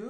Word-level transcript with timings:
We 0.00 0.06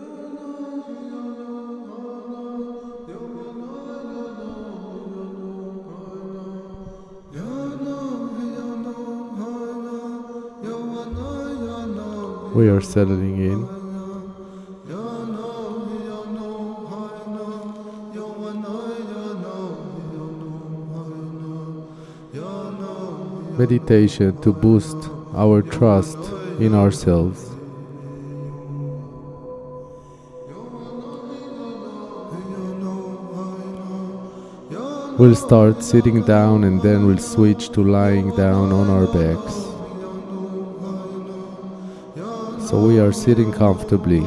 are 12.68 12.80
settling 12.80 13.38
in. 13.38 13.66
Meditation 23.58 24.40
to 24.42 24.52
boost 24.52 24.96
our 25.34 25.62
trust 25.62 26.18
in 26.60 26.74
ourselves. 26.74 27.49
We'll 35.20 35.34
start 35.34 35.82
sitting 35.82 36.22
down 36.24 36.64
and 36.64 36.80
then 36.80 37.04
we'll 37.06 37.18
switch 37.18 37.68
to 37.72 37.84
lying 37.84 38.34
down 38.36 38.72
on 38.72 38.88
our 38.88 39.06
backs. 39.06 39.52
So 42.66 42.82
we 42.82 42.98
are 42.98 43.12
sitting 43.12 43.52
comfortably. 43.52 44.22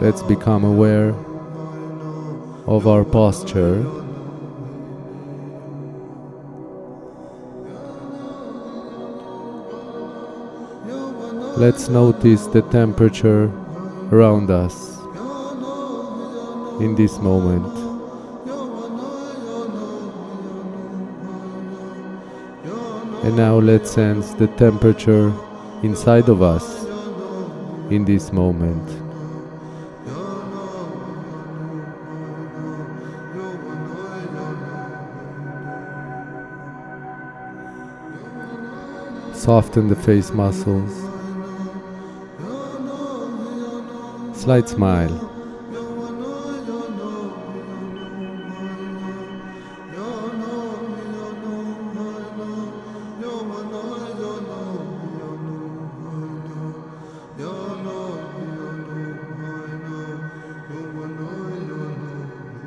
Let's 0.00 0.22
become 0.22 0.64
aware 0.64 1.10
of 2.66 2.86
our 2.86 3.04
posture. 3.04 3.82
Let's 11.58 11.90
notice 11.90 12.46
the 12.46 12.62
temperature 12.62 13.52
around 14.10 14.50
us 14.50 14.99
in 16.80 16.94
this 16.94 17.18
moment. 17.18 17.66
And 23.22 23.36
now 23.36 23.58
let's 23.58 23.90
sense 23.90 24.32
the 24.32 24.46
temperature 24.46 25.30
inside 25.82 26.30
of 26.30 26.40
us 26.40 26.84
in 27.90 28.06
this 28.06 28.32
moment. 28.32 28.88
Soften 39.36 39.88
the 39.88 39.96
face 39.96 40.30
muscles. 40.32 40.92
Slight 44.34 44.68
smile. 44.68 45.29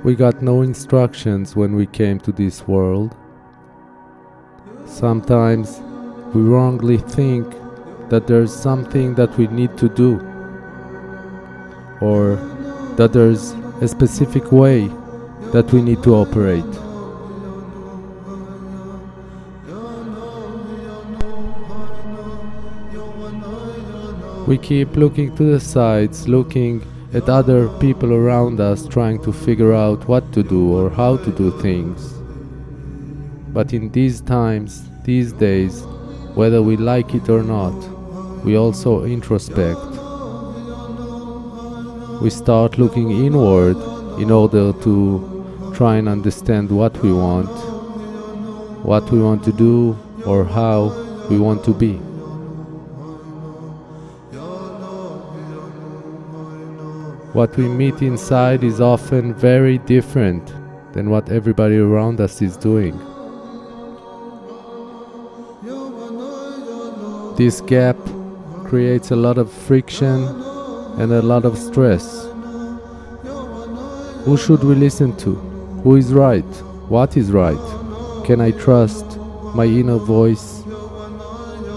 We 0.04 0.16
got 0.16 0.42
no 0.42 0.64
instructions 0.64 1.56
when 1.56 1.78
we 1.78 1.86
came 1.86 2.20
to 2.22 2.34
this 2.34 2.68
world. 2.68 3.16
Sometimes 4.86 5.80
we 6.34 6.42
wrongly 6.42 6.98
think 6.98 7.50
that 8.10 8.28
there's 8.28 8.54
something 8.54 9.16
that 9.16 9.38
we 9.38 9.48
need 9.48 9.78
to 9.78 9.88
do, 9.88 10.16
or 12.02 12.36
that 12.98 13.14
there's 13.14 13.52
a 13.80 13.88
specific 13.88 14.52
way 14.52 14.90
that 15.54 15.72
we 15.72 15.82
need 15.82 16.04
to 16.04 16.16
operate. 16.16 16.66
We 24.48 24.58
keep 24.58 24.98
looking 24.98 25.34
to 25.38 25.44
the 25.46 25.62
sides, 25.62 26.28
looking 26.28 26.84
at 27.14 27.30
other 27.30 27.70
people 27.80 28.12
around 28.12 28.60
us, 28.60 28.88
trying 28.88 29.22
to 29.22 29.32
figure 29.32 29.74
out 29.74 30.08
what 30.08 30.34
to 30.34 30.42
do 30.42 30.76
or 30.76 30.90
how 30.90 31.18
to 31.18 31.32
do 31.32 31.52
things. 31.62 32.14
But 33.50 33.72
in 33.72 33.92
these 33.92 34.20
times, 34.20 34.82
these 35.04 35.32
days, 35.32 35.84
whether 36.34 36.64
we 36.64 36.76
like 36.76 37.14
it 37.14 37.30
or 37.30 37.44
not, 37.44 37.76
we 38.44 38.58
also 38.58 39.04
introspect. 39.04 39.80
We 42.20 42.32
start 42.32 42.80
looking 42.80 43.12
inward 43.12 43.78
in 44.20 44.32
order 44.32 44.74
to 44.74 45.72
try 45.76 45.98
and 45.98 46.10
understand 46.10 46.72
what 46.72 46.98
we 47.04 47.14
want, 47.14 47.50
what 48.84 49.10
we 49.12 49.22
want 49.22 49.44
to 49.44 49.52
do, 49.52 49.98
or 50.26 50.46
how 50.46 50.88
we 51.30 51.38
want 51.38 51.64
to 51.66 51.74
be. 51.74 52.00
What 57.34 57.58
we 57.58 57.68
meet 57.68 58.04
inside 58.04 58.64
is 58.64 58.80
often 58.80 59.34
very 59.34 59.80
different 59.80 60.54
than 60.94 61.10
what 61.10 61.32
everybody 61.32 61.78
around 61.78 62.22
us 62.22 62.44
is 62.44 62.56
doing. 62.56 62.96
This 67.36 67.60
gap 67.62 67.98
creates 68.66 69.10
a 69.10 69.16
lot 69.16 69.40
of 69.40 69.52
friction 69.52 70.28
and 71.00 71.12
a 71.12 71.24
lot 71.24 71.44
of 71.44 71.58
stress. 71.58 72.24
Who 74.26 74.38
should 74.38 74.64
we 74.64 74.76
listen 74.76 75.18
to? 75.18 75.34
Who 75.84 75.96
is 75.96 76.14
right? 76.14 76.54
What 76.88 77.18
is 77.18 77.32
right? 77.32 77.58
Can 78.26 78.42
I 78.42 78.52
trust 78.52 79.18
my 79.56 79.66
inner 79.66 79.98
voice? 79.98 80.62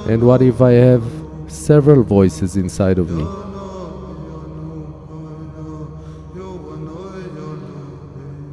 And 0.07 0.23
what 0.23 0.43
if 0.43 0.61
I 0.61 0.73
have 0.73 1.03
several 1.49 2.03
voices 2.03 2.59
inside 2.59 2.99
of 2.99 3.11
me? 3.11 3.46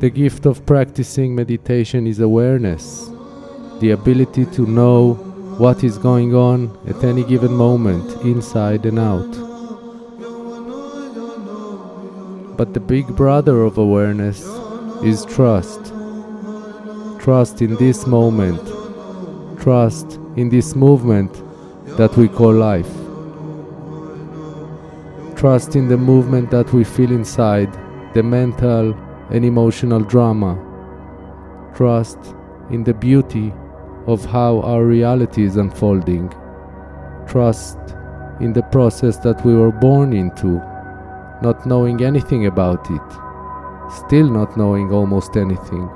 The 0.03 0.09
gift 0.09 0.45
of 0.45 0.65
practicing 0.65 1.33
meditation 1.33 2.07
is 2.07 2.19
awareness, 2.19 3.09
the 3.79 3.91
ability 3.91 4.45
to 4.47 4.67
know 4.67 5.13
what 5.57 5.81
is 5.81 5.97
going 5.97 6.35
on 6.35 6.77
at 6.85 7.01
any 7.05 7.23
given 7.23 7.53
moment, 7.53 8.11
inside 8.25 8.85
and 8.85 8.99
out. 8.99 9.31
But 12.57 12.73
the 12.73 12.81
big 12.81 13.15
brother 13.15 13.61
of 13.61 13.77
awareness 13.77 14.45
is 15.05 15.23
trust. 15.23 15.93
Trust 17.21 17.61
in 17.61 17.77
this 17.77 18.05
moment, 18.05 18.59
trust 19.61 20.19
in 20.35 20.49
this 20.49 20.75
movement 20.75 21.31
that 21.95 22.13
we 22.17 22.27
call 22.27 22.53
life. 22.53 22.93
Trust 25.37 25.77
in 25.77 25.87
the 25.87 25.95
movement 25.95 26.51
that 26.51 26.73
we 26.73 26.83
feel 26.83 27.13
inside, 27.13 27.71
the 28.13 28.21
mental 28.21 28.93
and 29.33 29.43
emotional 29.43 29.99
drama. 29.99 30.57
Trust 31.75 32.19
in 32.69 32.83
the 32.83 32.93
beauty 32.93 33.51
of 34.07 34.23
how 34.25 34.61
our 34.61 34.85
reality 34.85 35.43
is 35.43 35.57
unfolding. 35.57 36.29
Trust 37.27 37.77
in 38.39 38.53
the 38.53 38.63
process 38.71 39.17
that 39.17 39.43
we 39.45 39.55
were 39.55 39.71
born 39.71 40.13
into, 40.13 40.61
not 41.41 41.65
knowing 41.65 42.03
anything 42.03 42.45
about 42.45 42.89
it, 42.91 43.01
still 44.05 44.29
not 44.29 44.55
knowing 44.55 44.91
almost 44.91 45.35
anything. 45.35 45.89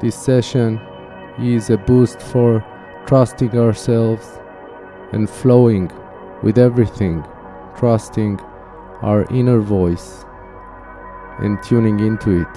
This 0.00 0.14
session 0.14 0.80
is 1.38 1.70
a 1.70 1.76
boost 1.76 2.20
for 2.20 2.64
trusting 3.06 3.56
ourselves 3.56 4.38
and 5.12 5.28
flowing 5.28 5.90
with 6.42 6.58
everything, 6.58 7.24
trusting 7.76 8.40
our 9.02 9.24
inner 9.30 9.60
voice 9.60 10.24
and 11.38 11.62
tuning 11.62 12.00
into 12.00 12.42
it. 12.42 12.48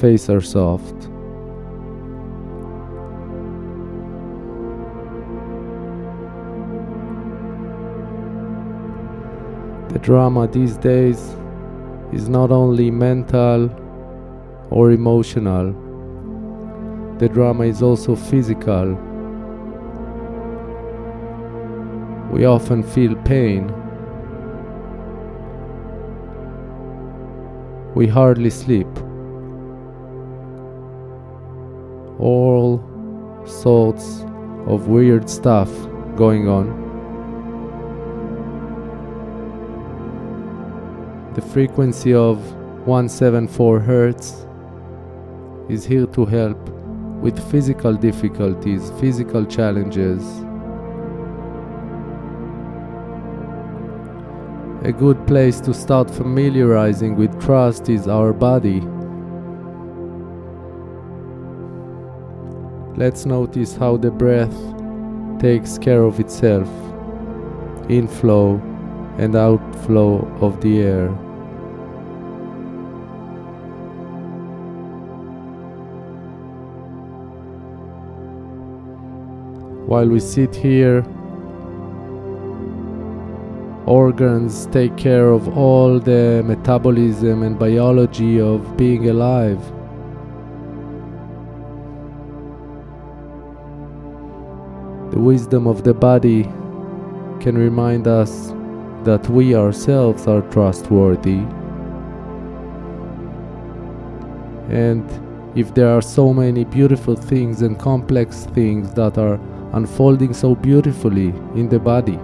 Face 0.00 0.30
are 0.30 0.40
soft. 0.40 1.10
The 9.92 9.98
drama 9.98 10.46
these 10.46 10.76
days 10.76 11.36
is 12.12 12.28
not 12.28 12.52
only 12.52 12.92
mental 12.92 13.68
or 14.70 14.92
emotional. 14.92 15.72
The 17.18 17.28
drama 17.28 17.64
is 17.64 17.82
also 17.82 18.14
physical. 18.14 18.94
We 22.30 22.44
often 22.44 22.84
feel 22.84 23.16
pain. 23.24 23.66
We 27.96 28.06
hardly 28.06 28.50
sleep. 28.50 28.86
All 32.20 32.80
sorts 33.44 34.24
of 34.68 34.86
weird 34.86 35.28
stuff 35.28 35.68
going 36.14 36.46
on. 36.46 36.89
Frequency 41.52 42.14
of 42.14 42.38
174 42.86 43.80
Hz 43.80 44.46
is 45.68 45.84
here 45.84 46.06
to 46.06 46.24
help 46.24 46.56
with 47.20 47.36
physical 47.50 47.92
difficulties, 47.92 48.92
physical 49.00 49.44
challenges. 49.44 50.22
A 54.84 54.92
good 54.92 55.26
place 55.26 55.60
to 55.62 55.74
start 55.74 56.08
familiarizing 56.08 57.16
with 57.16 57.32
trust 57.42 57.88
is 57.88 58.06
our 58.06 58.32
body. 58.32 58.80
Let's 62.96 63.26
notice 63.26 63.74
how 63.74 63.96
the 63.96 64.12
breath 64.12 64.56
takes 65.40 65.78
care 65.78 66.04
of 66.04 66.20
itself, 66.20 66.68
inflow 67.90 68.60
and 69.18 69.34
outflow 69.34 70.24
of 70.40 70.60
the 70.60 70.78
air. 70.82 71.29
While 79.90 80.06
we 80.06 80.20
sit 80.20 80.54
here, 80.54 81.04
organs 83.86 84.66
take 84.66 84.96
care 84.96 85.30
of 85.30 85.58
all 85.58 85.98
the 85.98 86.44
metabolism 86.46 87.42
and 87.42 87.58
biology 87.58 88.40
of 88.40 88.76
being 88.76 89.08
alive. 89.08 89.60
The 95.10 95.18
wisdom 95.18 95.66
of 95.66 95.82
the 95.82 95.92
body 95.92 96.44
can 97.40 97.58
remind 97.58 98.06
us 98.06 98.52
that 99.02 99.28
we 99.28 99.56
ourselves 99.56 100.28
are 100.28 100.42
trustworthy. 100.52 101.42
And 104.70 105.04
if 105.56 105.74
there 105.74 105.88
are 105.88 106.00
so 106.00 106.32
many 106.32 106.62
beautiful 106.62 107.16
things 107.16 107.62
and 107.62 107.76
complex 107.76 108.44
things 108.54 108.94
that 108.94 109.18
are 109.18 109.40
unfolding 109.72 110.32
so 110.34 110.54
beautifully 110.54 111.28
in 111.54 111.68
the 111.68 111.78
body, 111.78 112.18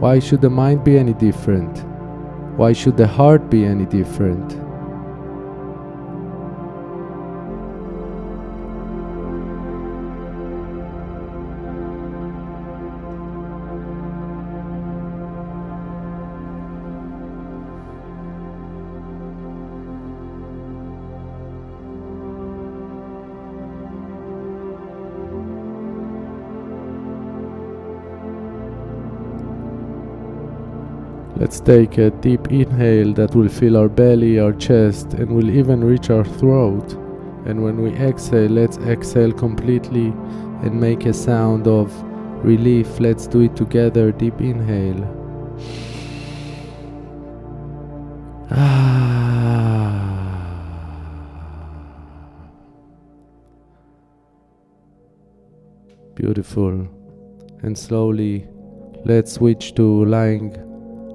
why 0.00 0.18
should 0.18 0.40
the 0.40 0.50
mind 0.50 0.82
be 0.82 0.98
any 0.98 1.14
different? 1.14 1.84
Why 2.56 2.72
should 2.72 2.96
the 2.96 3.06
heart 3.06 3.48
be 3.50 3.64
any 3.64 3.86
different? 3.86 4.58
Take 31.64 31.98
a 31.98 32.10
deep 32.10 32.50
inhale 32.50 33.12
that 33.14 33.34
will 33.34 33.48
fill 33.48 33.76
our 33.76 33.88
belly, 33.88 34.38
our 34.38 34.52
chest, 34.52 35.14
and 35.14 35.30
will 35.30 35.48
even 35.50 35.84
reach 35.84 36.10
our 36.10 36.24
throat. 36.24 36.92
And 37.46 37.62
when 37.62 37.80
we 37.80 37.92
exhale, 37.92 38.50
let's 38.50 38.78
exhale 38.78 39.32
completely 39.32 40.06
and 40.62 40.80
make 40.80 41.06
a 41.06 41.12
sound 41.12 41.66
of 41.68 41.92
relief. 42.44 42.98
Let's 42.98 43.26
do 43.26 43.42
it 43.42 43.54
together. 43.56 44.12
Deep 44.12 44.40
inhale. 44.40 45.06
Ah. 48.50 49.02
Beautiful. 56.14 56.88
And 57.62 57.78
slowly, 57.78 58.48
let's 59.04 59.32
switch 59.32 59.74
to 59.74 60.04
lying 60.04 60.71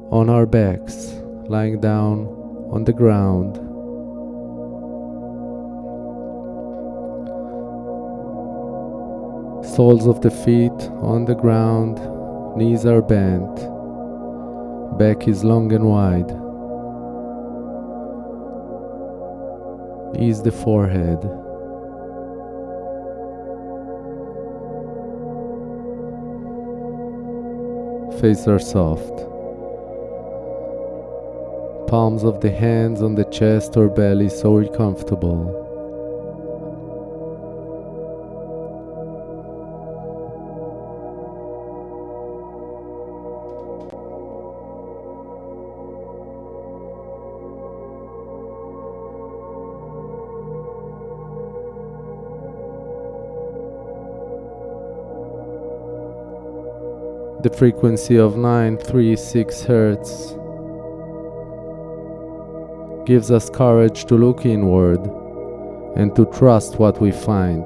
on 0.09 0.30
our 0.30 0.45
backs, 0.45 1.13
lying 1.50 1.81
down 1.81 2.27
on 2.71 2.86
the 2.86 2.94
ground. 2.94 3.57
Soles 9.75 10.07
of 10.07 10.21
the 10.21 10.31
feet 10.31 10.71
on 11.01 11.25
the 11.25 11.36
ground, 11.36 12.00
knees 12.57 12.86
are 12.86 13.01
bent, 13.01 13.56
back 14.98 15.27
is 15.27 15.44
long 15.44 15.74
and 15.74 15.83
wide. 15.86 16.31
Ease 20.18 20.42
the 20.42 20.51
forehead. 20.51 21.19
Face 28.21 28.48
are 28.48 28.57
soft 28.57 29.37
palms 31.88 32.24
of 32.25 32.42
the 32.42 32.51
hands 32.51 33.01
on 33.01 33.16
the 33.16 33.24
chest 33.25 33.78
or 33.78 33.88
belly 33.88 34.28
so 34.28 34.68
comfortable. 34.68 35.63
The 57.44 57.50
frequency 57.56 58.17
of 58.17 58.36
936 58.36 59.63
Hertz 59.63 60.36
gives 63.08 63.32
us 63.32 63.50
courage 63.50 64.04
to 64.04 64.16
look 64.16 64.46
inward 64.46 65.00
and 65.96 66.14
to 66.14 66.26
trust 66.26 66.78
what 66.78 67.00
we 67.00 67.10
find. 67.10 67.66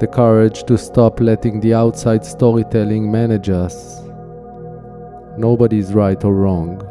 The 0.00 0.08
courage 0.12 0.64
to 0.64 0.76
stop 0.76 1.20
letting 1.20 1.60
the 1.60 1.72
outside 1.72 2.24
storytelling 2.24 3.12
manage 3.12 3.48
us. 3.48 4.02
Nobody 5.38 5.78
is 5.78 5.94
right 5.94 6.22
or 6.24 6.34
wrong. 6.34 6.82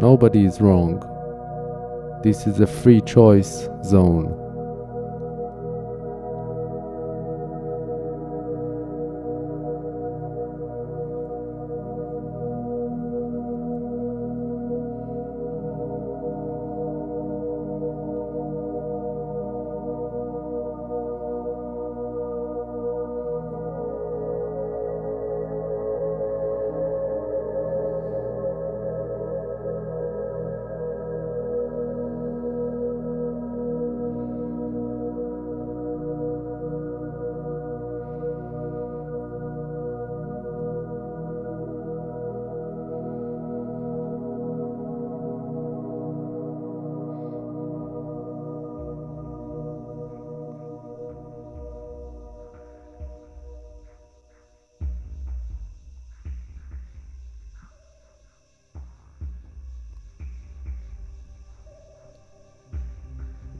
Nobody 0.00 0.46
is 0.46 0.58
wrong. 0.58 1.04
This 2.22 2.46
is 2.46 2.60
a 2.60 2.66
free 2.66 3.02
choice 3.02 3.68
zone. 3.84 4.47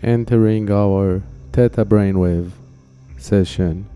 Entering 0.09 0.71
our 0.71 1.23
theta 1.53 1.85
brainwave 1.85 2.51
session. 3.19 3.87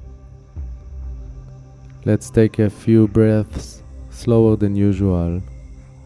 Let's 2.05 2.29
take 2.29 2.59
a 2.59 2.69
few 2.69 3.09
breaths 3.09 3.83
slower 4.11 4.57
than 4.57 4.77
usual. 4.77 5.41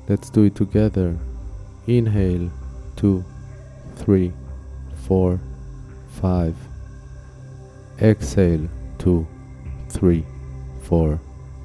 Let's 0.09 0.31
do 0.31 0.45
it 0.45 0.55
together. 0.55 1.19
Inhale, 1.89 2.53
two, 2.95 3.25
three, 3.97 4.33
four, 5.09 5.41
five. 6.23 6.55
Exhale, 8.01 8.69
two, 8.99 9.27
three, 9.89 10.25
four, 10.85 11.21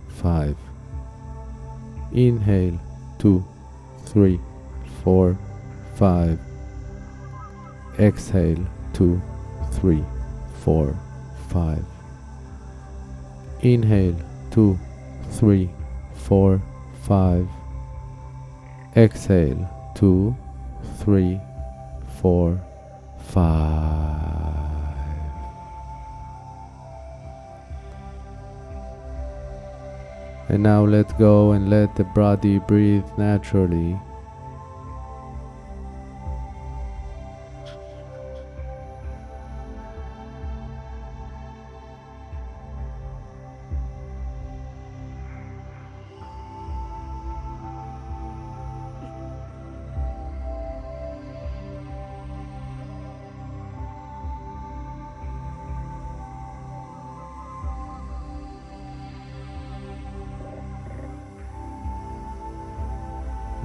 five. 0.07 0.57
Inhale, 2.11 2.79
two, 3.19 3.45
three, 4.07 4.39
four, 5.03 5.37
five. 5.93 6.39
Exhale, 7.99 8.65
two, 8.93 9.21
three, 9.71 10.03
four, 10.63 10.95
five. 11.49 11.83
Inhale, 13.61 14.15
two, 14.49 14.79
three, 15.31 15.69
four, 16.13 16.61
five. 17.03 17.47
Exhale, 18.95 19.69
two, 19.95 20.35
three, 20.97 21.39
four, 22.21 22.59
five. 23.27 24.11
And 30.49 30.63
now 30.63 30.83
let 30.83 31.17
go 31.17 31.51
and 31.51 31.69
let 31.69 31.95
the 31.95 32.03
body 32.03 32.59
breathe 32.59 33.05
naturally. 33.17 33.97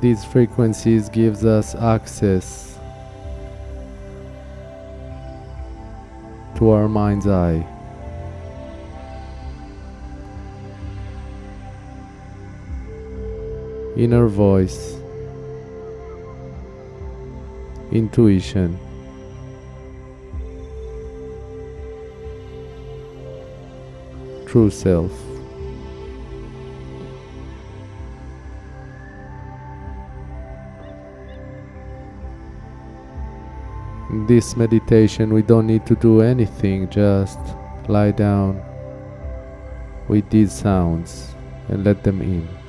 These 0.07 0.25
frequencies 0.25 1.09
gives 1.09 1.45
us 1.45 1.75
access 1.75 2.79
to 6.55 6.71
our 6.71 6.89
mind's 6.89 7.27
eye. 7.27 7.67
Inner 13.97 14.29
voice, 14.29 14.97
intuition, 17.91 18.79
true 24.47 24.71
self. 24.71 25.36
This 34.27 34.57
meditation, 34.57 35.33
we 35.33 35.43
don't 35.43 35.67
need 35.67 35.87
to 35.87 35.95
do 35.97 36.21
anything, 36.21 36.89
just 36.91 37.39
lie 37.89 38.11
down 38.11 38.63
with 40.09 40.29
these 40.31 40.53
sounds 40.53 41.35
and 41.69 41.85
let 41.85 42.03
them 42.03 42.21
in. 42.21 42.66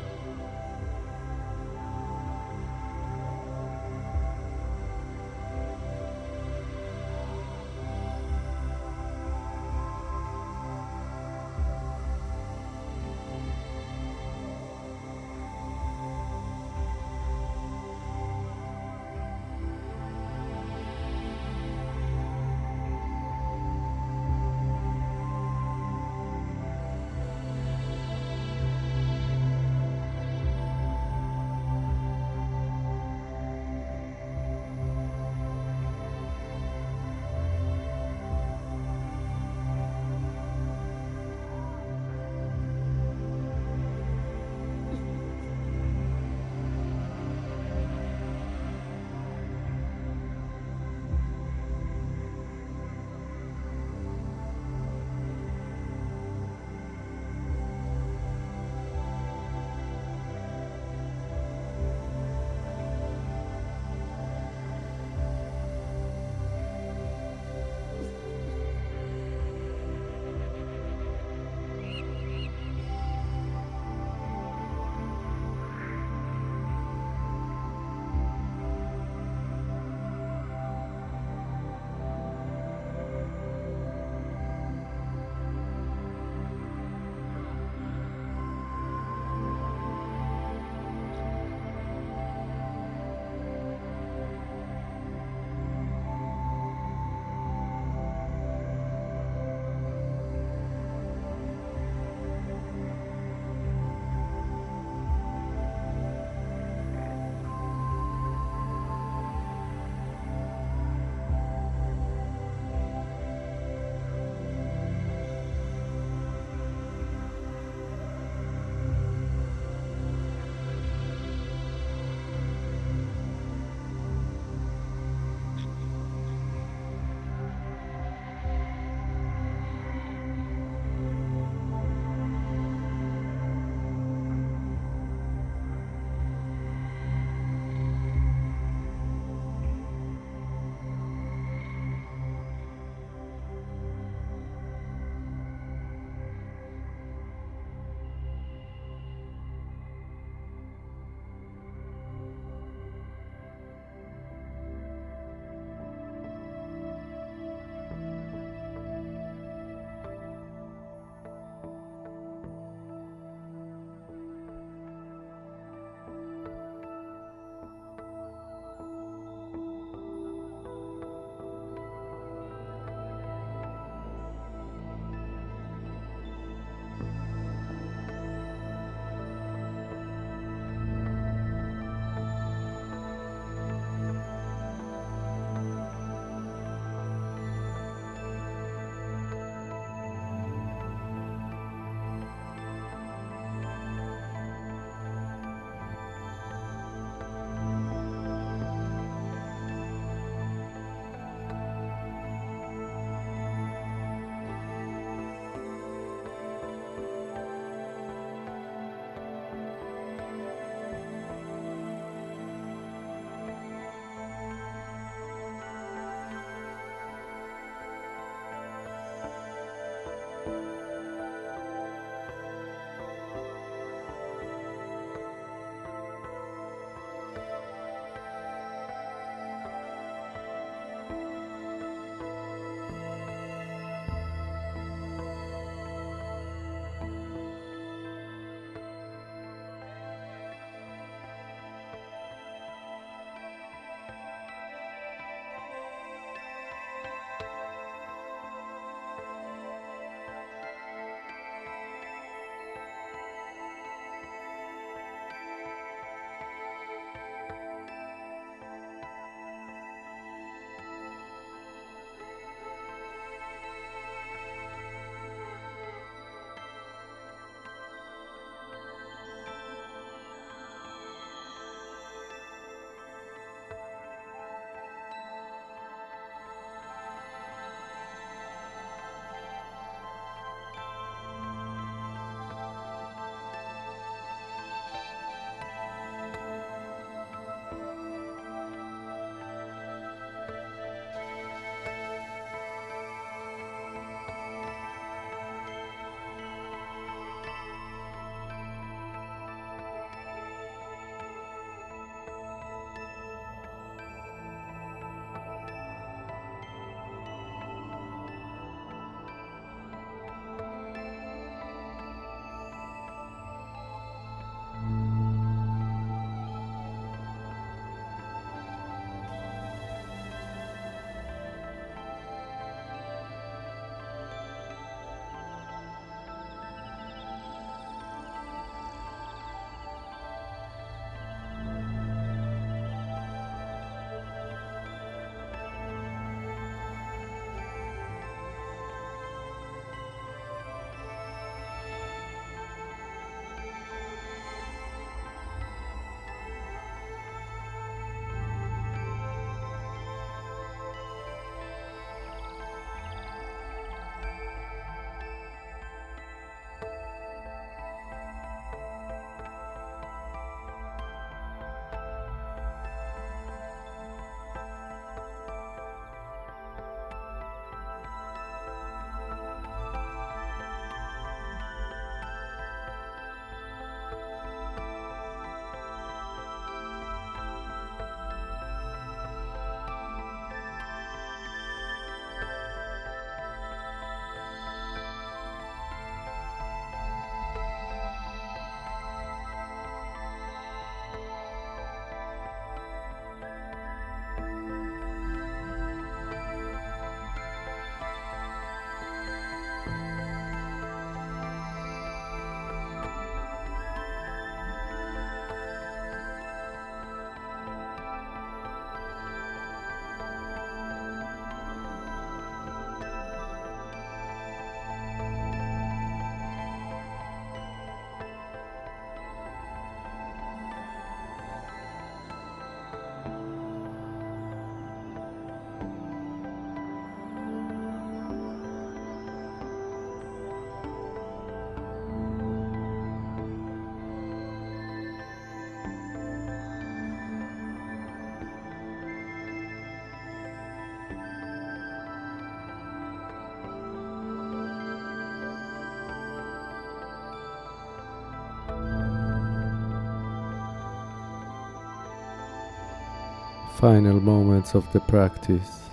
Final 453.78 454.20
moments 454.20 454.74
of 454.74 454.92
the 454.92 455.00
practice. 455.02 455.90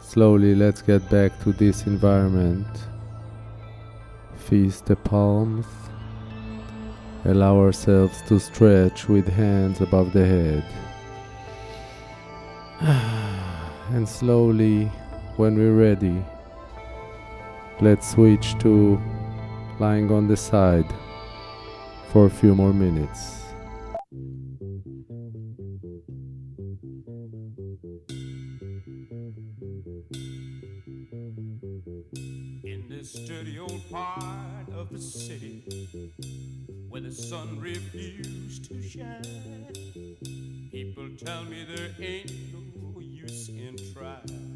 Slowly, 0.00 0.54
let's 0.54 0.80
get 0.80 1.10
back 1.10 1.38
to 1.42 1.52
this 1.52 1.86
environment. 1.86 2.66
Feast 4.36 4.86
the 4.86 4.96
palms. 4.96 5.66
Allow 7.26 7.58
ourselves 7.58 8.22
to 8.28 8.40
stretch 8.40 9.10
with 9.10 9.28
hands 9.28 9.82
above 9.82 10.12
the 10.12 10.24
head. 10.24 10.64
And 13.90 14.08
slowly, 14.08 14.86
when 15.36 15.56
we're 15.56 15.74
ready, 15.74 16.24
let's 17.80 18.10
switch 18.10 18.58
to 18.58 19.00
lying 19.78 20.10
on 20.10 20.26
the 20.26 20.36
side 20.36 20.86
for 22.10 22.26
a 22.26 22.30
few 22.30 22.54
more 22.54 22.72
minutes. 22.72 23.42
In 32.64 32.86
this 32.88 33.12
dirty 33.28 33.58
old 33.58 33.82
part 33.90 34.68
of 34.74 34.90
the 34.90 34.98
city 34.98 35.64
where 36.88 37.02
the 37.02 37.12
sun 37.12 37.60
refused 37.60 38.68
to 38.70 38.82
shine, 38.82 39.66
people 40.72 41.08
tell 41.22 41.44
me 41.44 41.66
there 41.68 41.90
ain't 42.00 42.32
no 42.52 43.00
use 43.00 43.50
in 43.50 43.76
trying. 43.92 44.55